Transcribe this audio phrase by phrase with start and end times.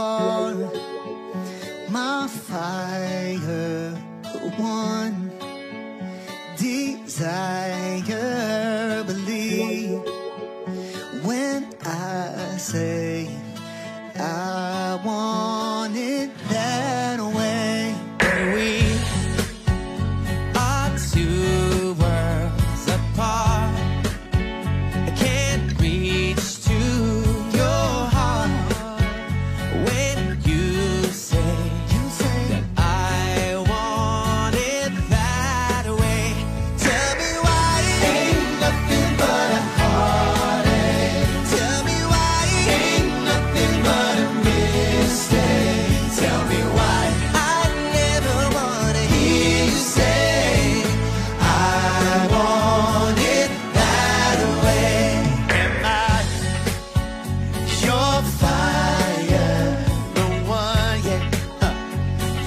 [0.00, 0.70] on
[1.90, 3.92] my fire,
[4.56, 5.30] one
[6.56, 7.69] desire.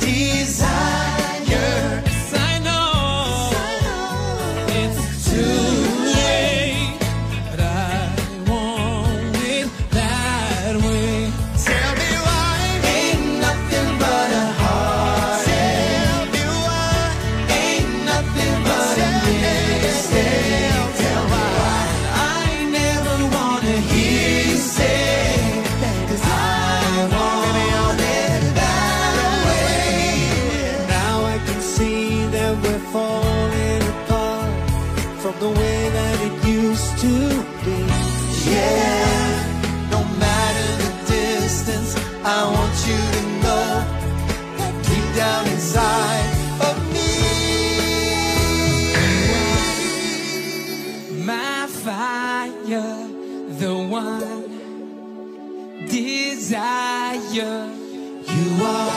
[0.05, 0.72] desire.
[35.43, 37.15] the way that it used to
[37.65, 37.79] be.
[38.49, 41.91] Yeah, no matter the distance,
[42.23, 43.69] I want you to know
[44.59, 46.29] that deep down inside
[46.67, 47.11] of me,
[51.25, 52.95] my fire,
[53.61, 54.47] the one
[55.89, 57.63] desire
[58.33, 58.92] you are.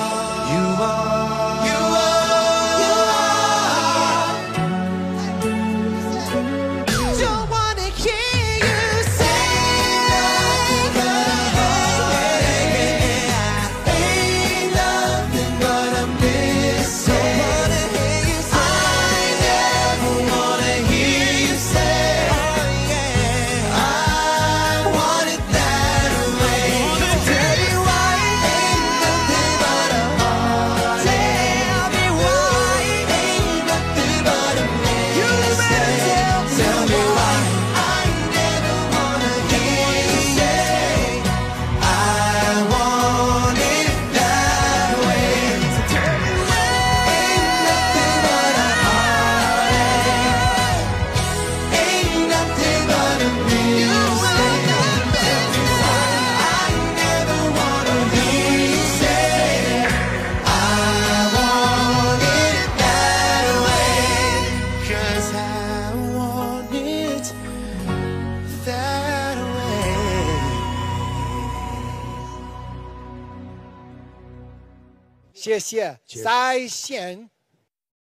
[75.46, 77.30] 谢谢再见